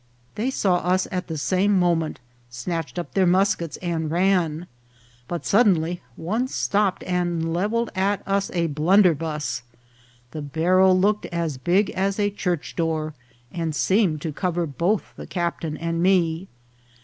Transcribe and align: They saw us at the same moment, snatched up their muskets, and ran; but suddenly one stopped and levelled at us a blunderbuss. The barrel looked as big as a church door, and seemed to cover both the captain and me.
They 0.33 0.49
saw 0.49 0.77
us 0.77 1.07
at 1.11 1.27
the 1.27 1.37
same 1.37 1.77
moment, 1.77 2.19
snatched 2.49 2.97
up 2.97 3.13
their 3.13 3.27
muskets, 3.27 3.77
and 3.83 4.09
ran; 4.09 4.65
but 5.27 5.45
suddenly 5.45 6.01
one 6.15 6.47
stopped 6.47 7.03
and 7.03 7.53
levelled 7.53 7.91
at 7.93 8.23
us 8.27 8.49
a 8.55 8.65
blunderbuss. 8.65 9.61
The 10.31 10.41
barrel 10.41 10.99
looked 10.99 11.27
as 11.27 11.59
big 11.59 11.91
as 11.91 12.19
a 12.19 12.31
church 12.31 12.75
door, 12.75 13.13
and 13.51 13.75
seemed 13.75 14.21
to 14.23 14.33
cover 14.33 14.65
both 14.65 15.13
the 15.17 15.27
captain 15.27 15.77
and 15.77 16.01
me. 16.01 16.47